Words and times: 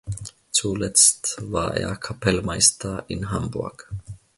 Zuletzt 0.49 1.37
war 1.51 1.77
er 1.77 1.95
Kapellmeister 1.95 3.03
in 3.07 3.29
Hamburg. 3.29 3.87